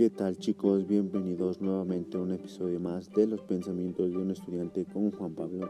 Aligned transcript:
¿Qué 0.00 0.08
tal 0.08 0.38
chicos? 0.38 0.86
Bienvenidos 0.86 1.60
nuevamente 1.60 2.16
a 2.16 2.20
un 2.20 2.32
episodio 2.32 2.80
más 2.80 3.10
de 3.12 3.26
los 3.26 3.42
pensamientos 3.42 4.10
de 4.10 4.16
un 4.16 4.30
estudiante 4.30 4.86
con 4.86 5.10
Juan 5.10 5.34
Pablo. 5.34 5.68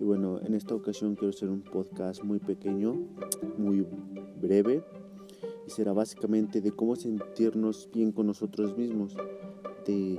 Y 0.00 0.02
bueno, 0.02 0.40
en 0.44 0.54
esta 0.54 0.74
ocasión 0.74 1.14
quiero 1.14 1.28
hacer 1.28 1.50
un 1.50 1.60
podcast 1.60 2.24
muy 2.24 2.40
pequeño, 2.40 2.96
muy 3.56 3.86
breve, 4.42 4.82
y 5.68 5.70
será 5.70 5.92
básicamente 5.92 6.60
de 6.60 6.72
cómo 6.72 6.96
sentirnos 6.96 7.88
bien 7.94 8.10
con 8.10 8.26
nosotros 8.26 8.76
mismos, 8.76 9.16
de 9.86 10.18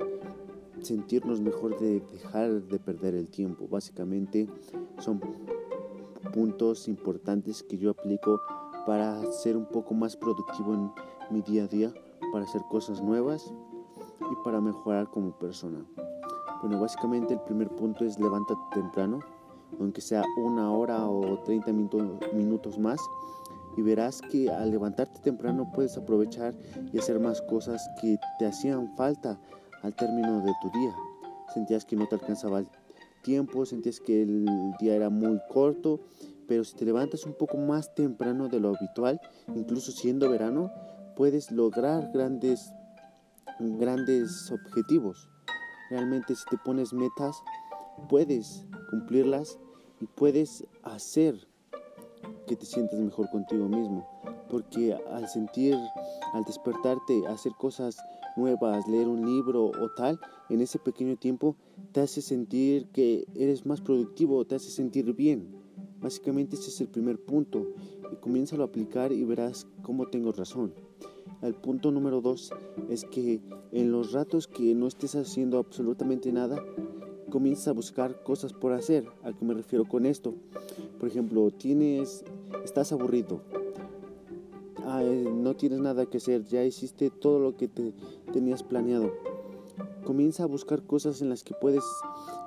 sentirnos 0.80 1.42
mejor, 1.42 1.78
de 1.78 2.00
dejar 2.14 2.64
de 2.64 2.80
perder 2.80 3.16
el 3.16 3.28
tiempo. 3.28 3.68
Básicamente 3.68 4.48
son 5.00 5.20
puntos 6.34 6.88
importantes 6.88 7.64
que 7.64 7.78
yo 7.78 7.90
aplico 7.90 8.40
para 8.86 9.30
ser 9.34 9.58
un 9.58 9.66
poco 9.66 9.94
más 9.94 10.16
productivo 10.16 10.74
en 10.74 10.90
mi 11.36 11.42
día 11.42 11.66
a 11.66 11.68
día 11.68 11.94
para 12.32 12.46
hacer 12.46 12.62
cosas 12.70 13.02
nuevas 13.02 13.54
y 14.20 14.44
para 14.44 14.62
mejorar 14.62 15.10
como 15.10 15.32
persona. 15.32 15.86
Bueno, 16.62 16.80
básicamente 16.80 17.34
el 17.34 17.42
primer 17.42 17.70
punto 17.70 18.06
es 18.06 18.20
levántate 18.20 18.60
temprano, 18.74 19.20
aunque 19.80 20.02
sea 20.02 20.24
una 20.38 20.72
hora 20.72 21.08
o 21.08 21.40
30 21.40 21.72
minutos 22.34 22.80
más, 22.80 23.00
y 23.78 23.82
verás 23.82 24.22
que 24.22 24.50
al 24.50 24.72
levantarte 24.72 25.20
temprano 25.20 25.70
puedes 25.74 25.98
aprovechar 25.98 26.56
y 26.94 26.98
hacer 26.98 27.20
más 27.20 27.42
cosas 27.42 27.88
que 28.02 28.18
te 28.40 28.46
hacían 28.46 28.96
falta 28.96 29.40
al 29.84 29.94
término 29.96 30.42
de 30.42 30.54
tu 30.62 30.70
día. 30.72 30.96
Sentías 31.54 31.86
que 31.86 31.96
no 31.96 32.08
te 32.08 32.16
alcanzaba 32.16 32.60
el 32.60 32.68
tiempo, 33.22 33.66
sentías 33.66 34.00
que 34.00 34.22
el 34.22 34.46
día 34.80 34.96
era 34.96 35.10
muy 35.10 35.40
corto, 35.50 36.00
pero 36.48 36.64
si 36.64 36.76
te 36.76 36.86
levantas 36.86 37.26
un 37.26 37.34
poco 37.34 37.58
más 37.58 37.94
temprano 37.96 38.48
de 38.48 38.60
lo 38.60 38.76
habitual, 38.76 39.20
incluso 39.56 39.92
siendo 39.92 40.30
verano, 40.30 40.72
puedes 41.16 41.52
lograr 41.52 42.12
grandes, 42.12 42.72
grandes 43.60 44.52
objetivos. 44.52 45.30
Realmente 45.90 46.36
si 46.36 46.44
te 46.50 46.58
pones 46.58 46.94
metas, 46.94 47.36
puedes 48.10 48.66
cumplirlas 48.90 49.58
y 50.02 50.06
puedes 50.06 50.66
hacer 50.84 51.48
que 52.48 52.56
te 52.56 52.66
sientas 52.66 53.00
mejor 53.00 53.30
contigo 53.30 53.68
mismo. 53.68 54.08
Porque 54.50 54.94
al 54.94 55.28
sentir, 55.28 55.76
al 56.34 56.44
despertarte, 56.44 57.28
hacer 57.28 57.54
cosas 57.58 57.98
nuevas, 58.36 58.88
leer 58.88 59.08
un 59.08 59.26
libro 59.26 59.66
o 59.66 59.90
tal, 59.96 60.20
en 60.50 60.62
ese 60.62 60.80
pequeño 60.80 61.18
tiempo 61.18 61.56
te 61.92 62.02
hace 62.02 62.22
sentir 62.22 62.88
que 62.90 63.26
eres 63.36 63.66
más 63.66 63.82
productivo, 63.82 64.46
te 64.46 64.56
hace 64.56 64.70
sentir 64.70 65.14
bien. 65.14 65.65
Básicamente 66.02 66.56
ese 66.56 66.70
es 66.70 66.82
el 66.82 66.88
primer 66.88 67.20
punto. 67.20 67.66
Y 68.12 68.16
comienza 68.18 68.56
a 68.56 68.64
aplicar 68.64 69.12
y 69.12 69.24
verás 69.24 69.68
cómo 69.82 70.08
tengo 70.08 70.32
razón. 70.32 70.74
El 71.42 71.54
punto 71.54 71.92
número 71.92 72.22
dos 72.22 72.52
es 72.90 73.06
que 73.06 73.42
en 73.72 73.92
los 73.92 74.12
ratos 74.12 74.48
que 74.48 74.74
no 74.74 74.88
estés 74.88 75.16
haciendo 75.16 75.58
absolutamente 75.58 76.32
nada, 76.32 76.64
comienza 77.30 77.72
a 77.72 77.74
buscar 77.74 78.24
cosas 78.24 78.54
por 78.54 78.72
hacer. 78.74 79.06
¿A 79.24 79.34
qué 79.34 79.44
me 79.44 79.54
refiero 79.54 79.86
con 79.86 80.06
esto? 80.06 80.34
Por 81.00 81.10
ejemplo, 81.10 81.52
tienes, 81.52 82.24
estás 82.64 82.92
aburrido, 82.92 83.42
no 85.46 85.56
tienes 85.56 85.80
nada 85.80 86.06
que 86.06 86.18
hacer, 86.18 86.46
ya 86.46 86.64
hiciste 86.64 87.10
todo 87.10 87.40
lo 87.40 87.58
que 87.58 87.68
te 87.68 87.94
tenías 88.32 88.64
planeado. 88.64 89.12
Comienza 90.06 90.44
a 90.44 90.48
buscar 90.48 90.84
cosas 90.84 91.22
en 91.22 91.30
las 91.30 91.44
que 91.44 91.54
puedes 91.54 91.84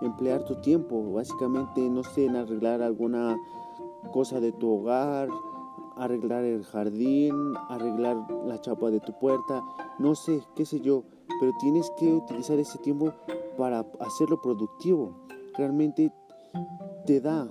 emplear 0.00 0.44
tu 0.44 0.54
tiempo. 0.60 1.12
Básicamente, 1.12 1.80
no 1.90 2.04
sé, 2.04 2.26
en 2.26 2.36
arreglar 2.36 2.82
alguna 2.82 3.36
cosa 4.12 4.40
de 4.40 4.52
tu 4.52 4.70
hogar, 4.70 5.28
arreglar 5.96 6.44
el 6.44 6.64
jardín, 6.64 7.34
arreglar 7.68 8.16
la 8.46 8.60
chapa 8.60 8.90
de 8.90 9.00
tu 9.00 9.12
puerta, 9.18 9.62
no 9.98 10.14
sé, 10.14 10.40
qué 10.54 10.64
sé 10.64 10.80
yo, 10.80 11.02
pero 11.40 11.52
tienes 11.60 11.90
que 11.98 12.12
utilizar 12.12 12.58
ese 12.58 12.78
tiempo 12.78 13.12
para 13.56 13.84
hacerlo 14.00 14.40
productivo. 14.40 15.12
Realmente 15.56 16.12
te 17.04 17.20
da 17.20 17.48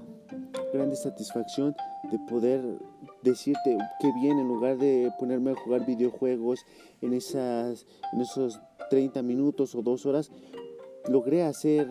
grande 0.74 0.96
satisfacción 0.96 1.76
de 2.10 2.20
poder 2.30 2.80
decirte 3.24 3.78
qué 4.00 4.12
bien 4.22 4.40
en 4.40 4.48
lugar 4.48 4.78
de 4.78 5.12
ponerme 5.20 5.52
a 5.52 5.56
jugar 5.56 5.86
videojuegos 5.86 6.66
en 7.02 7.14
esas 7.14 7.86
en 8.14 8.22
esos 8.22 8.60
30 8.90 9.22
minutos 9.22 9.76
o 9.76 9.82
dos 9.82 10.06
horas 10.06 10.32
logré 11.08 11.44
hacer 11.44 11.88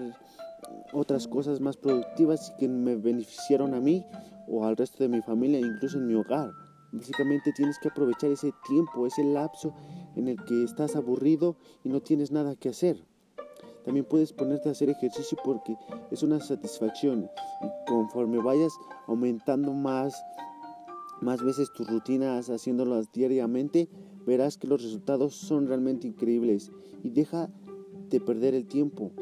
otras 0.93 1.27
cosas 1.29 1.61
más 1.61 1.77
productivas 1.77 2.51
y 2.51 2.57
que 2.59 2.69
me 2.69 2.97
beneficiaron 2.97 3.75
a 3.75 3.81
mí 3.81 4.05
o 4.49 4.65
al 4.65 4.77
resto 4.77 5.03
de 5.03 5.09
mi 5.09 5.21
familia, 5.23 5.59
incluso 5.59 5.99
en 5.99 6.07
mi 6.07 6.15
hogar. 6.15 6.51
Básicamente 6.93 7.53
tienes 7.53 7.79
que 7.79 7.89
aprovechar 7.89 8.31
ese 8.31 8.53
tiempo, 8.67 9.07
ese 9.07 9.25
lapso 9.25 9.75
en 10.15 10.29
el 10.29 10.43
que 10.45 10.63
estás 10.63 10.97
aburrido 10.97 11.57
y 11.85 11.89
no 11.89 12.01
tienes 12.01 12.31
nada 12.31 12.55
que 12.55 12.69
hacer. 12.69 13.05
También 13.85 14.07
puedes 14.07 14.33
ponerte 14.33 14.69
a 14.69 14.73
hacer 14.73 14.91
ejercicio 14.91 15.39
porque 15.45 15.77
es 16.11 16.23
una 16.23 16.41
satisfacción 16.41 17.31
conforme 17.87 18.39
vayas 18.39 18.73
aumentando 19.07 19.73
más, 19.73 20.21
más 21.21 21.43
veces 21.43 21.73
tus 21.73 21.89
rutinas 21.89 22.51
haciéndolas 22.51 23.13
diariamente, 23.13 23.89
verás 24.27 24.59
que 24.59 24.67
los 24.67 24.83
resultados 24.83 25.35
son 25.35 25.67
realmente 25.67 26.07
increíbles 26.07 26.71
y 27.03 27.11
deja 27.11 27.51
de 28.11 28.21
perder 28.21 28.55
el 28.55 28.67
tiempo, 28.67 29.13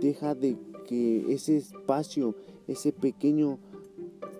deja 0.00 0.34
de 0.34 0.56
que 0.86 1.32
ese 1.32 1.56
espacio, 1.56 2.34
ese 2.66 2.92
pequeño 2.92 3.58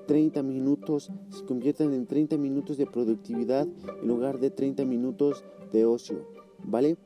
30 0.06 0.42
minutos 0.42 1.10
se 1.30 1.44
conviertan 1.44 1.94
en 1.94 2.06
30 2.06 2.36
minutos 2.36 2.76
de 2.76 2.86
productividad 2.86 3.66
en 4.02 4.08
lugar 4.08 4.40
de 4.40 4.50
30 4.50 4.84
minutos 4.84 5.44
de 5.72 5.84
ocio, 5.84 6.26
¿vale? 6.64 6.96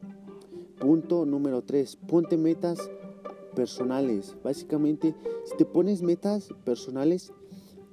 Punto 0.80 1.26
número 1.26 1.62
3, 1.62 1.96
ponte 2.08 2.36
metas 2.36 2.78
personales. 3.54 4.36
Básicamente, 4.42 5.14
si 5.44 5.56
te 5.56 5.64
pones 5.64 6.02
metas 6.02 6.50
personales, 6.64 7.32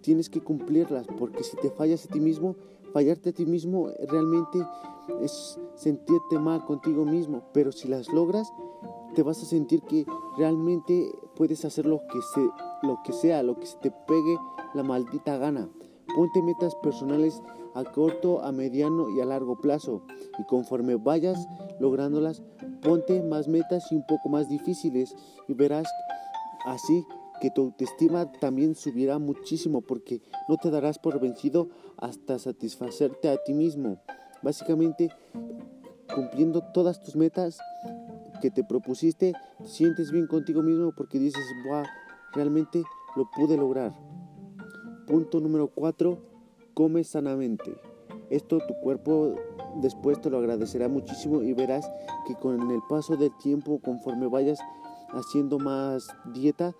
tienes 0.03 0.29
que 0.29 0.41
cumplirlas, 0.41 1.07
porque 1.17 1.43
si 1.43 1.57
te 1.57 1.71
fallas 1.71 2.05
a 2.05 2.09
ti 2.09 2.19
mismo, 2.19 2.55
fallarte 2.91 3.29
a 3.29 3.33
ti 3.33 3.45
mismo 3.45 3.87
realmente 4.07 4.59
es 5.21 5.59
sentirte 5.75 6.37
mal 6.37 6.63
contigo 6.65 7.05
mismo, 7.05 7.41
pero 7.53 7.71
si 7.71 7.87
las 7.87 8.11
logras, 8.13 8.51
te 9.15 9.23
vas 9.23 9.41
a 9.41 9.45
sentir 9.45 9.81
que 9.83 10.05
realmente 10.37 11.11
puedes 11.35 11.65
hacer 11.65 11.85
lo 11.85 11.99
que, 12.07 12.19
se, 12.33 12.41
lo 12.85 12.99
que 13.03 13.13
sea, 13.13 13.43
lo 13.43 13.57
que 13.59 13.65
se 13.65 13.77
te 13.77 13.91
pegue 13.91 14.37
la 14.73 14.83
maldita 14.83 15.37
gana. 15.37 15.69
Ponte 16.15 16.41
metas 16.41 16.75
personales 16.75 17.41
a 17.75 17.83
corto, 17.83 18.43
a 18.43 18.51
mediano 18.51 19.09
y 19.09 19.21
a 19.21 19.25
largo 19.25 19.59
plazo. 19.59 20.03
Y 20.39 20.43
conforme 20.45 20.95
vayas 20.95 21.47
lográndolas, 21.79 22.43
ponte 22.81 23.21
más 23.23 23.47
metas 23.47 23.91
y 23.91 23.95
un 23.95 24.05
poco 24.05 24.29
más 24.29 24.49
difíciles. 24.49 25.15
Y 25.47 25.53
verás 25.53 25.87
así 26.65 27.05
que 27.41 27.51
tu 27.51 27.61
autoestima 27.61 28.31
también 28.31 28.75
subirá 28.75 29.19
muchísimo 29.19 29.81
porque 29.81 30.21
no 30.47 30.57
te 30.57 30.69
darás 30.69 30.99
por 30.99 31.19
vencido 31.19 31.69
hasta 31.97 32.39
satisfacerte 32.39 33.29
a 33.29 33.37
ti 33.37 33.53
mismo. 33.53 34.01
Básicamente, 34.41 35.09
cumpliendo 36.13 36.61
todas 36.73 37.01
tus 37.01 37.15
metas 37.15 37.59
que 38.41 38.51
te 38.51 38.63
propusiste, 38.63 39.33
te 39.57 39.67
sientes 39.67 40.11
bien 40.11 40.27
contigo 40.27 40.61
mismo 40.61 40.93
porque 40.95 41.19
dices, 41.19 41.43
wow, 41.65 41.83
realmente 42.33 42.83
lo 43.15 43.29
pude 43.31 43.57
lograr. 43.57 43.93
Punto 45.07 45.39
número 45.39 45.67
4. 45.67 46.17
Come 46.73 47.03
sanamente. 47.03 47.73
Esto 48.29 48.59
tu 48.67 48.73
cuerpo 48.75 49.35
después 49.75 50.19
te 50.19 50.29
lo 50.29 50.39
agradecerá 50.39 50.87
muchísimo 50.87 51.41
y 51.43 51.53
verás 51.53 51.89
que 52.25 52.35
con 52.35 52.71
el 52.71 52.81
paso 52.89 53.15
del 53.15 53.31
tiempo, 53.37 53.79
conforme 53.79 54.27
vayas 54.27 54.59
haciendo 55.11 55.59
más 55.59 56.07
dieta, 56.33 56.73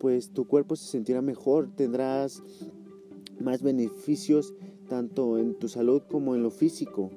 pues 0.00 0.30
tu 0.30 0.48
cuerpo 0.48 0.74
se 0.74 0.86
sentirá 0.86 1.22
mejor, 1.22 1.70
tendrás 1.76 2.42
más 3.38 3.62
beneficios 3.62 4.52
tanto 4.88 5.38
en 5.38 5.54
tu 5.54 5.68
salud 5.68 6.02
como 6.10 6.34
en 6.34 6.42
lo 6.42 6.50
físico. 6.50 7.10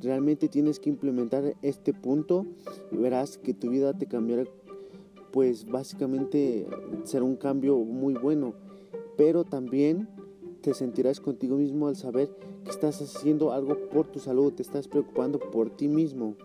Realmente 0.00 0.48
tienes 0.48 0.80
que 0.80 0.90
implementar 0.90 1.54
este 1.62 1.92
punto 1.94 2.44
y 2.90 2.96
verás 2.96 3.38
que 3.38 3.54
tu 3.54 3.70
vida 3.70 3.96
te 3.96 4.06
cambiará, 4.06 4.46
pues 5.30 5.66
básicamente 5.66 6.66
será 7.04 7.22
un 7.22 7.36
cambio 7.36 7.78
muy 7.78 8.14
bueno 8.14 8.54
pero 9.16 9.44
también 9.44 10.08
te 10.62 10.74
sentirás 10.74 11.20
contigo 11.20 11.56
mismo 11.56 11.88
al 11.88 11.96
saber 11.96 12.30
que 12.64 12.70
estás 12.70 13.00
haciendo 13.02 13.52
algo 13.52 13.76
por 13.90 14.06
tu 14.06 14.18
salud, 14.20 14.52
te 14.52 14.62
estás 14.62 14.88
preocupando 14.88 15.38
por 15.38 15.70
ti 15.70 15.88
mismo, 15.88 16.36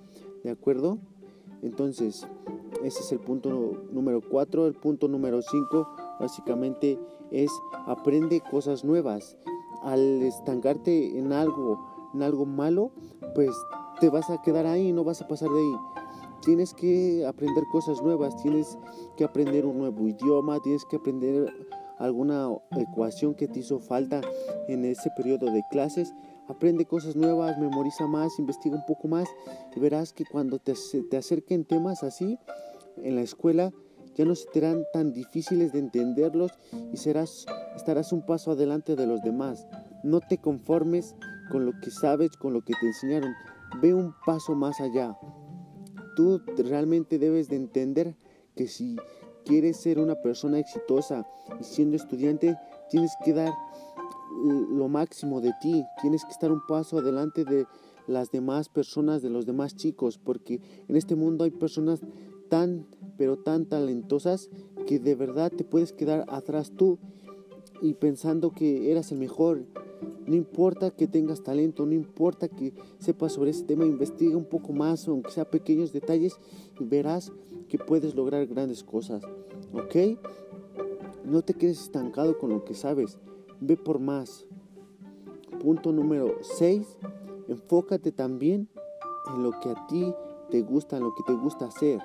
¿de 0.44 0.50
acuerdo? 0.50 0.98
Entonces, 1.62 2.28
ese 2.88 3.02
es 3.02 3.12
el 3.12 3.20
punto 3.20 3.74
número 3.92 4.22
4. 4.22 4.68
El 4.68 4.74
punto 4.74 5.08
número 5.08 5.42
5 5.42 5.88
básicamente 6.20 6.98
es 7.32 7.52
aprende 7.86 8.42
cosas 8.50 8.84
nuevas. 8.84 9.38
Al 9.84 10.24
estancarte 10.24 11.18
en 11.20 11.34
algo, 11.34 11.86
en 12.14 12.24
algo 12.24 12.46
malo, 12.46 12.92
pues 13.36 13.52
te 14.00 14.10
vas 14.10 14.30
a 14.30 14.42
quedar 14.42 14.66
ahí, 14.66 14.94
no 14.94 15.04
vas 15.04 15.22
a 15.22 15.28
pasar 15.28 15.50
de 15.50 15.60
ahí. 15.60 15.76
Tienes 16.44 16.74
que 16.74 17.26
aprender 17.28 17.66
cosas 17.72 18.02
nuevas, 18.02 18.42
tienes 18.42 18.78
que 19.18 19.26
aprender 19.26 19.66
un 19.66 19.80
nuevo 19.80 20.08
idioma, 20.08 20.60
tienes 20.62 20.86
que 20.86 20.96
aprender 20.96 21.54
alguna 22.00 22.50
ecuación 22.78 23.36
que 23.36 23.48
te 23.48 23.60
hizo 23.60 23.80
falta 23.80 24.22
en 24.68 24.86
ese 24.86 25.10
periodo 25.18 25.48
de 25.48 25.64
clases, 25.72 26.14
aprende 26.48 26.86
cosas 26.86 27.16
nuevas, 27.16 27.58
memoriza 27.58 28.08
más, 28.08 28.38
investiga 28.40 28.76
un 28.76 28.86
poco 28.86 29.08
más 29.08 29.28
y 29.76 29.80
verás 29.80 30.14
que 30.14 30.24
cuando 30.26 30.60
te, 30.60 30.74
te 31.10 31.18
acerquen 31.18 31.66
temas 31.66 32.04
así 32.04 32.38
en 33.04 33.16
la 33.16 33.22
escuela, 33.22 33.74
ya 34.16 34.26
no 34.26 34.34
serán 34.36 34.84
tan 34.94 35.14
difíciles 35.14 35.72
de 35.74 35.80
entenderlos 35.80 36.52
y 36.92 36.98
serás, 36.98 37.46
estarás 37.76 38.12
un 38.12 38.26
paso 38.26 38.52
adelante 38.52 38.96
de 38.96 39.06
los 39.06 39.22
demás. 39.22 39.68
No 40.04 40.20
te 40.22 40.40
conformes 40.40 41.16
con 41.52 41.66
lo 41.66 41.74
que 41.80 41.92
sabes, 41.92 42.32
con 42.38 42.54
lo 42.54 42.62
que 42.62 42.74
te 42.80 42.88
enseñaron. 42.88 43.34
Ve 43.82 43.94
un 43.94 44.14
paso 44.26 44.56
más 44.56 44.82
allá. 44.82 45.18
Tú 46.16 46.42
realmente 46.58 47.20
debes 47.20 47.48
de 47.48 47.58
entender 47.58 48.16
que 48.56 48.68
si 48.68 48.98
quieres 49.46 49.78
ser 49.78 50.00
una 50.00 50.16
persona 50.16 50.60
exitosa 50.60 51.28
y 51.60 51.64
siendo 51.64 51.96
estudiante, 51.96 52.58
tienes 52.90 53.12
que 53.24 53.34
dar 53.34 53.54
lo 54.44 54.88
máximo 54.88 55.42
de 55.42 55.54
ti, 55.62 55.86
tienes 56.02 56.26
que 56.26 56.32
estar 56.32 56.52
un 56.52 56.62
paso 56.68 56.98
adelante 56.98 57.46
de 57.46 57.66
las 58.08 58.32
demás 58.32 58.70
personas, 58.70 59.22
de 59.22 59.30
los 59.30 59.46
demás 59.46 59.76
chicos, 59.76 60.18
porque 60.18 60.62
en 60.88 60.96
este 60.96 61.16
mundo 61.16 61.44
hay 61.44 61.52
personas 61.52 62.02
tan, 62.50 62.86
pero 63.18 63.38
tan 63.38 63.66
talentosas 63.66 64.50
que 64.86 65.00
de 65.00 65.16
verdad 65.16 65.52
te 65.52 65.64
puedes 65.64 65.94
quedar 65.94 66.26
atrás 66.28 66.72
tú 66.76 66.98
y 67.82 67.94
pensando 67.94 68.52
que 68.52 68.92
eras 68.92 69.12
el 69.12 69.20
mejor. 69.20 69.66
No 70.26 70.36
importa 70.36 70.92
que 70.92 71.08
tengas 71.08 71.42
talento, 71.42 71.86
no 71.86 71.94
importa 71.94 72.50
que 72.50 72.74
sepas 73.00 73.34
sobre 73.34 73.52
ese 73.52 73.64
tema, 73.64 73.86
investiga 73.86 74.36
un 74.36 74.46
poco 74.46 74.74
más, 74.74 75.08
aunque 75.08 75.32
sea 75.32 75.50
pequeños 75.50 75.94
detalles, 75.94 76.38
y 76.80 76.86
verás 76.86 77.32
que 77.70 77.78
puedes 77.78 78.16
lograr 78.16 78.46
grandes 78.46 78.84
cosas. 78.84 79.24
¿Ok? 79.74 80.20
No 81.24 81.42
te 81.42 81.54
quedes 81.54 81.82
estancado 81.82 82.38
con 82.38 82.50
lo 82.50 82.64
que 82.64 82.74
sabes, 82.74 83.18
ve 83.60 83.78
por 83.78 84.00
más. 84.00 84.46
Punto 85.60 85.92
número 85.92 86.38
6. 86.42 86.98
Enfócate 87.48 88.12
también 88.12 88.68
en 89.34 89.44
lo 89.44 89.52
que 89.60 89.70
a 89.70 89.88
ti 89.88 90.14
te 90.52 90.62
gusta, 90.62 90.98
en 90.98 91.04
lo 91.04 91.16
que 91.16 91.24
te 91.24 91.34
gusta 91.34 91.66
hacer. 91.66 92.00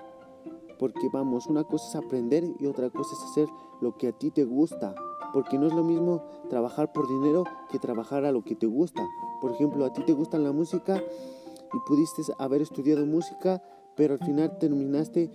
Porque 0.82 1.08
vamos, 1.08 1.46
una 1.46 1.62
cosa 1.62 1.86
es 1.86 2.04
aprender 2.04 2.42
y 2.58 2.66
otra 2.66 2.90
cosa 2.90 3.14
es 3.14 3.22
hacer 3.22 3.48
lo 3.80 3.96
que 3.96 4.08
a 4.08 4.12
ti 4.12 4.32
te 4.32 4.42
gusta. 4.42 4.96
Porque 5.32 5.56
no 5.56 5.68
es 5.68 5.72
lo 5.72 5.84
mismo 5.84 6.24
trabajar 6.50 6.92
por 6.92 7.06
dinero 7.06 7.44
que 7.70 7.78
trabajar 7.78 8.24
a 8.24 8.32
lo 8.32 8.42
que 8.42 8.56
te 8.56 8.66
gusta. 8.66 9.00
Por 9.40 9.52
ejemplo, 9.52 9.84
a 9.84 9.92
ti 9.92 10.02
te 10.02 10.12
gusta 10.12 10.38
la 10.38 10.50
música 10.50 11.00
y 11.72 11.78
pudiste 11.86 12.22
haber 12.36 12.62
estudiado 12.62 13.06
música, 13.06 13.62
pero 13.94 14.14
al 14.14 14.26
final 14.26 14.58
terminaste 14.58 15.30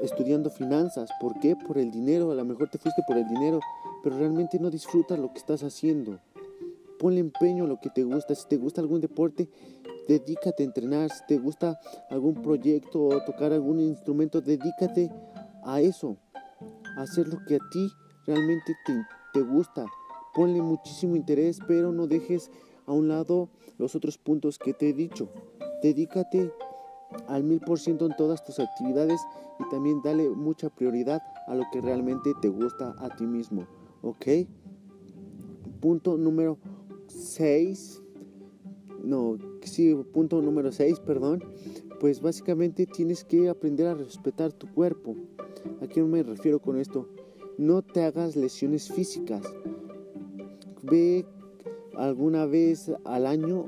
estudiando 0.00 0.48
finanzas. 0.48 1.10
¿Por 1.20 1.38
qué? 1.40 1.56
Por 1.56 1.76
el 1.76 1.90
dinero. 1.90 2.30
A 2.30 2.34
lo 2.34 2.46
mejor 2.46 2.70
te 2.70 2.78
fuiste 2.78 3.02
por 3.06 3.18
el 3.18 3.28
dinero, 3.28 3.60
pero 4.02 4.16
realmente 4.16 4.58
no 4.58 4.70
disfrutas 4.70 5.18
lo 5.18 5.30
que 5.30 5.40
estás 5.40 5.62
haciendo. 5.62 6.20
Ponle 6.98 7.20
empeño 7.20 7.64
a 7.64 7.68
lo 7.68 7.80
que 7.80 7.90
te 7.90 8.04
gusta. 8.04 8.34
Si 8.34 8.48
te 8.48 8.56
gusta 8.56 8.80
algún 8.80 9.00
deporte, 9.00 9.48
dedícate 10.08 10.62
a 10.62 10.66
entrenar. 10.66 11.10
Si 11.10 11.24
te 11.26 11.38
gusta 11.38 11.78
algún 12.10 12.34
proyecto 12.42 13.04
o 13.04 13.24
tocar 13.24 13.52
algún 13.52 13.80
instrumento, 13.80 14.40
dedícate 14.40 15.10
a 15.64 15.80
eso. 15.80 16.16
A 16.96 17.02
hacer 17.02 17.28
lo 17.28 17.38
que 17.46 17.56
a 17.56 17.60
ti 17.70 17.88
realmente 18.26 18.74
te, 18.86 18.94
te 19.32 19.40
gusta. 19.40 19.84
Ponle 20.34 20.60
muchísimo 20.62 21.16
interés, 21.16 21.58
pero 21.66 21.92
no 21.92 22.06
dejes 22.06 22.50
a 22.86 22.92
un 22.92 23.08
lado 23.08 23.48
los 23.78 23.94
otros 23.94 24.18
puntos 24.18 24.58
que 24.58 24.72
te 24.72 24.90
he 24.90 24.92
dicho. 24.92 25.28
Dedícate 25.82 26.52
al 27.28 27.44
mil 27.44 27.60
por 27.60 27.78
ciento 27.78 28.06
en 28.06 28.16
todas 28.16 28.44
tus 28.44 28.58
actividades 28.58 29.20
y 29.58 29.68
también 29.70 30.02
dale 30.02 30.28
mucha 30.30 30.68
prioridad 30.70 31.22
a 31.46 31.54
lo 31.54 31.64
que 31.72 31.80
realmente 31.80 32.32
te 32.40 32.48
gusta 32.48 32.94
a 32.98 33.14
ti 33.16 33.26
mismo. 33.26 33.66
¿Ok? 34.02 34.26
Punto 35.80 36.16
número 36.16 36.58
6 37.16 38.02
no, 39.06 39.38
sí, 39.62 39.94
punto 40.12 40.42
número 40.42 40.72
6, 40.72 40.98
perdón, 40.98 41.44
pues 42.00 42.20
básicamente 42.20 42.86
tienes 42.86 43.22
que 43.22 43.48
aprender 43.48 43.86
a 43.86 43.94
respetar 43.94 44.52
tu 44.52 44.66
cuerpo. 44.66 45.14
¿A 45.80 45.86
qué 45.86 46.02
me 46.02 46.24
refiero 46.24 46.58
con 46.58 46.76
esto? 46.76 47.08
No 47.56 47.82
te 47.82 48.02
hagas 48.02 48.34
lesiones 48.34 48.90
físicas. 48.90 49.42
Ve 50.82 51.24
alguna 51.94 52.46
vez 52.46 52.90
al 53.04 53.26
año, 53.26 53.66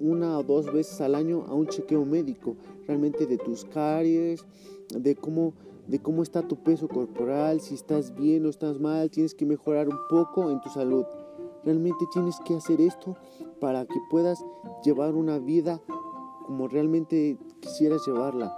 una 0.00 0.38
o 0.38 0.42
dos 0.42 0.72
veces 0.72 1.02
al 1.02 1.14
año, 1.14 1.44
a 1.46 1.54
un 1.54 1.66
chequeo 1.66 2.06
médico, 2.06 2.56
realmente 2.86 3.26
de 3.26 3.36
tus 3.36 3.66
caries, 3.66 4.46
de 4.88 5.14
cómo, 5.14 5.52
de 5.86 5.98
cómo 5.98 6.22
está 6.22 6.40
tu 6.40 6.56
peso 6.56 6.88
corporal, 6.88 7.60
si 7.60 7.74
estás 7.74 8.14
bien 8.14 8.46
o 8.46 8.48
estás 8.48 8.80
mal, 8.80 9.10
tienes 9.10 9.34
que 9.34 9.44
mejorar 9.44 9.90
un 9.90 9.98
poco 10.08 10.50
en 10.50 10.58
tu 10.62 10.70
salud. 10.70 11.04
Realmente 11.64 12.06
tienes 12.12 12.38
que 12.44 12.54
hacer 12.54 12.80
esto 12.80 13.16
para 13.60 13.84
que 13.84 14.00
puedas 14.10 14.44
llevar 14.84 15.14
una 15.14 15.38
vida 15.38 15.80
como 16.44 16.68
realmente 16.68 17.38
quisieras 17.60 18.04
llevarla. 18.06 18.56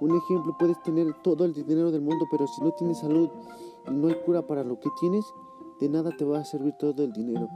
Un 0.00 0.16
ejemplo, 0.16 0.56
puedes 0.58 0.80
tener 0.82 1.12
todo 1.22 1.44
el 1.44 1.52
dinero 1.52 1.90
del 1.90 2.00
mundo, 2.00 2.26
pero 2.30 2.46
si 2.46 2.60
no 2.62 2.72
tienes 2.72 2.98
salud 2.98 3.30
y 3.88 3.94
no 3.94 4.08
hay 4.08 4.14
cura 4.24 4.42
para 4.42 4.64
lo 4.64 4.78
que 4.80 4.88
tienes, 4.98 5.24
de 5.80 5.88
nada 5.88 6.10
te 6.16 6.24
va 6.24 6.38
a 6.38 6.44
servir 6.44 6.74
todo 6.78 7.04
el 7.04 7.12
dinero. 7.12 7.48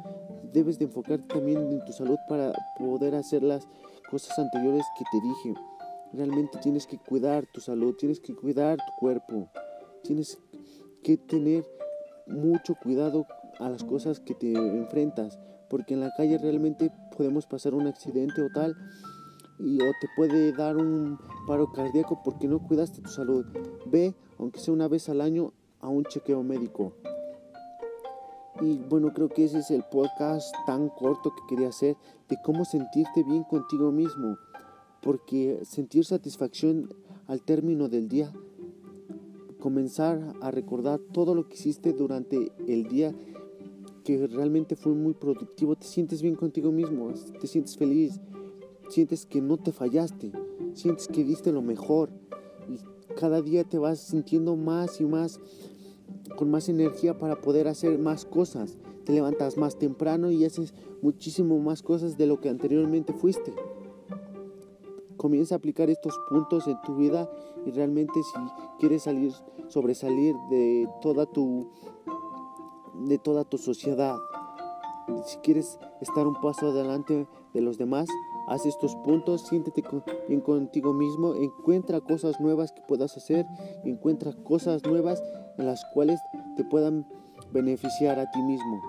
Debes 0.52 0.78
de 0.78 0.87
enfocarte 0.87 1.26
también 1.26 1.58
en 1.70 1.84
tu 1.84 1.93
salud 1.93 2.17
para 2.28 2.52
poder 2.78 3.14
hacer 3.14 3.43
las 3.43 3.69
cosas 4.11 4.38
anteriores 4.38 4.84
que 4.96 5.05
te 5.11 5.20
dije. 5.20 5.55
Realmente 6.12 6.58
tienes 6.58 6.87
que 6.87 6.99
cuidar 6.99 7.46
tu 7.52 7.61
salud, 7.61 7.94
tienes 7.96 8.20
que 8.20 8.34
cuidar 8.34 8.78
tu 8.78 8.93
cuerpo, 8.99 9.49
tienes 10.02 10.38
que 11.02 11.17
tener 11.17 11.64
mucho 12.26 12.75
cuidado 12.75 13.26
a 13.58 13.69
las 13.69 13.85
cosas 13.85 14.20
que 14.20 14.35
te 14.35 14.53
enfrentas, 14.53 15.38
porque 15.69 15.94
en 15.94 16.00
la 16.00 16.12
calle 16.17 16.38
realmente 16.38 16.93
podemos 17.17 17.47
pasar 17.47 17.75
un 17.75 17.87
accidente 17.87 18.43
o 18.43 18.49
tal 18.50 18.76
y 19.58 19.81
o 19.82 19.87
te 20.00 20.08
puede 20.14 20.53
dar 20.53 20.76
un 20.76 21.19
paro 21.47 21.73
cardíaco 21.73 22.20
porque 22.23 22.49
no 22.49 22.61
cuidaste 22.61 23.00
tu 23.00 23.08
salud. 23.08 23.47
Ve, 23.87 24.14
aunque 24.38 24.61
sea 24.61 24.75
una 24.75 24.88
vez 24.88 25.08
al 25.08 25.20
año, 25.20 25.53
a 25.81 25.88
un 25.88 26.05
chequeo 26.05 26.43
médico. 26.43 26.93
Y 28.61 28.79
bueno, 28.79 29.12
creo 29.12 29.29
que 29.29 29.44
ese 29.44 29.59
es 29.59 29.70
el 29.70 29.85
podcast 29.85 30.55
tan 30.67 30.88
corto 30.88 31.35
que 31.35 31.43
quería 31.55 31.69
hacer 31.69 31.97
de 32.29 32.37
cómo 32.43 32.64
sentirte 32.64 33.23
bien 33.23 33.44
contigo 33.44 33.93
mismo. 33.93 34.37
Porque 35.02 35.61
sentir 35.64 36.05
satisfacción 36.05 36.88
al 37.26 37.43
término 37.43 37.88
del 37.88 38.09
día, 38.09 38.32
comenzar 39.61 40.35
a 40.41 40.50
recordar 40.50 41.00
todo 41.12 41.35
lo 41.35 41.49
que 41.49 41.55
hiciste 41.55 41.93
durante 41.93 42.52
el 42.67 42.88
día 42.88 43.14
que 44.06 44.25
realmente 44.29 44.76
fue 44.76 44.93
muy 44.93 45.14
productivo, 45.14 45.75
te 45.75 45.85
sientes 45.85 46.23
bien 46.23 46.37
contigo 46.37 46.70
mismo, 46.70 47.12
te 47.40 47.49
sientes 47.49 47.76
feliz, 47.76 48.21
sientes 48.88 49.26
que 49.26 49.40
no 49.40 49.57
te 49.57 49.73
fallaste, 49.73 50.30
sientes 50.75 51.09
que 51.09 51.25
diste 51.25 51.50
lo 51.50 51.61
mejor 51.61 52.11
y 52.69 52.78
cada 53.16 53.42
día 53.42 53.64
te 53.64 53.78
vas 53.78 53.99
sintiendo 53.99 54.54
más 54.54 55.00
y 55.00 55.04
más 55.07 55.40
con 56.37 56.52
más 56.52 56.69
energía 56.69 57.19
para 57.19 57.40
poder 57.40 57.66
hacer 57.66 57.99
más 57.99 58.25
cosas. 58.25 58.78
Te 59.04 59.12
levantas 59.12 59.57
más 59.57 59.76
temprano 59.76 60.30
y 60.30 60.45
haces 60.45 60.73
muchísimo 61.02 61.59
más 61.59 61.83
cosas 61.83 62.16
de 62.16 62.26
lo 62.26 62.40
que 62.40 62.49
anteriormente 62.49 63.12
fuiste. 63.12 63.52
Comienza 65.16 65.57
a 65.57 65.59
aplicar 65.59 65.90
estos 65.90 66.16
puntos 66.28 66.69
en 66.69 66.80
tu 66.83 66.95
vida 66.95 67.28
y 67.64 67.73
realmente 67.73 68.23
si 68.23 68.38
quieres 68.78 69.02
salir, 69.02 69.33
sobresalir 69.66 70.37
de 70.49 70.88
toda 71.02 71.26
tu 71.26 71.73
de 73.05 73.19
toda 73.19 73.45
tu 73.45 73.59
sociedad. 73.59 74.17
Si 75.26 75.38
quieres 75.38 75.79
estar 76.00 76.26
un 76.26 76.41
paso 76.41 76.71
adelante 76.71 77.29
de 77.55 77.61
los 77.61 77.79
demás, 77.79 78.09
haz 78.49 78.67
estos 78.67 78.97
puntos, 78.97 79.43
siéntete 79.43 79.83
bien 80.29 80.41
contigo 80.41 80.93
mismo, 80.93 81.35
encuentra 81.35 82.00
cosas 82.00 82.41
nuevas 82.41 82.73
que 82.73 82.83
puedas 82.83 83.17
hacer, 83.17 83.47
encuentra 83.85 84.33
cosas 84.33 84.85
nuevas 84.85 85.23
en 85.59 85.67
las 85.67 85.85
cuales 85.95 86.21
te 86.57 86.65
puedan 86.65 87.07
beneficiar 87.53 88.19
a 88.19 88.31
ti 88.31 88.43
mismo. 88.43 88.83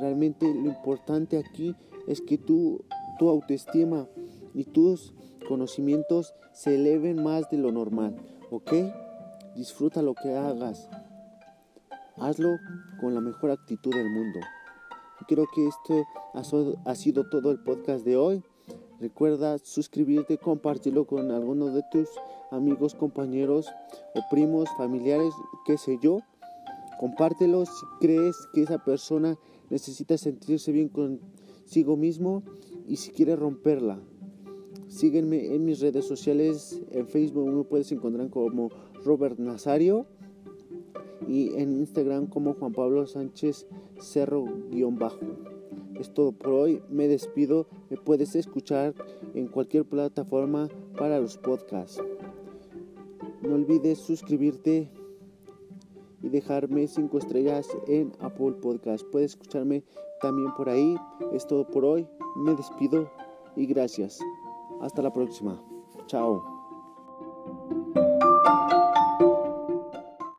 Realmente 0.00 0.52
lo 0.52 0.66
importante 0.66 1.38
aquí 1.38 1.74
es 2.06 2.20
que 2.20 2.38
tu, 2.38 2.84
tu 3.18 3.28
autoestima 3.28 4.06
y 4.54 4.64
tus 4.64 5.14
conocimientos 5.48 6.34
se 6.52 6.74
eleven 6.74 7.22
más 7.22 7.48
de 7.50 7.58
lo 7.58 7.72
normal, 7.72 8.16
¿ok? 8.50 8.72
Disfruta 9.56 10.02
lo 10.02 10.14
que 10.14 10.34
hagas. 10.34 10.88
Hazlo 12.16 12.60
con 13.00 13.12
la 13.14 13.20
mejor 13.20 13.50
actitud 13.50 13.92
del 13.92 14.08
mundo. 14.08 14.38
Creo 15.26 15.46
que 15.52 15.66
este 15.66 16.04
ha 16.32 16.94
sido 16.94 17.28
todo 17.28 17.50
el 17.50 17.58
podcast 17.58 18.04
de 18.04 18.16
hoy. 18.16 18.42
Recuerda 19.00 19.58
suscribirte, 19.58 20.38
compartirlo 20.38 21.06
con 21.06 21.32
alguno 21.32 21.66
de 21.66 21.82
tus 21.90 22.08
amigos, 22.52 22.94
compañeros 22.94 23.66
o 24.14 24.20
primos, 24.30 24.68
familiares, 24.76 25.34
qué 25.66 25.76
sé 25.76 25.98
yo. 26.00 26.20
Compártelo 27.00 27.66
si 27.66 27.86
crees 28.00 28.36
que 28.52 28.62
esa 28.62 28.84
persona 28.84 29.36
necesita 29.68 30.16
sentirse 30.16 30.70
bien 30.70 30.88
consigo 30.88 31.96
mismo 31.96 32.44
y 32.86 32.96
si 32.96 33.10
quiere 33.10 33.34
romperla. 33.34 33.98
Sígueme 34.86 35.52
en 35.52 35.64
mis 35.64 35.80
redes 35.80 36.06
sociales, 36.06 36.80
en 36.92 37.08
Facebook 37.08 37.50
me 37.50 37.64
puedes 37.64 37.90
encontrar 37.90 38.30
como 38.30 38.70
Robert 39.04 39.40
Nazario 39.40 40.06
y 41.26 41.54
en 41.54 41.72
Instagram 41.72 42.26
como 42.26 42.54
Juan 42.54 42.72
Pablo 42.72 43.06
Sánchez 43.06 43.66
Cerro-bajo. 43.98 45.18
Es 45.98 46.12
todo 46.12 46.32
por 46.32 46.52
hoy. 46.52 46.82
Me 46.88 47.08
despido. 47.08 47.66
Me 47.90 47.96
puedes 47.96 48.34
escuchar 48.34 48.94
en 49.34 49.48
cualquier 49.48 49.84
plataforma 49.84 50.68
para 50.98 51.20
los 51.20 51.38
podcasts. 51.38 52.02
No 53.42 53.54
olvides 53.54 53.98
suscribirte 53.98 54.90
y 56.22 56.28
dejarme 56.28 56.86
5 56.86 57.18
estrellas 57.18 57.68
en 57.86 58.12
Apple 58.20 58.52
Podcast. 58.60 59.04
Puedes 59.12 59.32
escucharme 59.32 59.84
también 60.20 60.52
por 60.54 60.68
ahí. 60.68 60.96
Es 61.32 61.46
todo 61.46 61.66
por 61.66 61.84
hoy. 61.84 62.06
Me 62.36 62.54
despido 62.54 63.10
y 63.56 63.66
gracias. 63.66 64.18
Hasta 64.80 65.02
la 65.02 65.12
próxima. 65.12 65.62
Chao. 66.06 66.53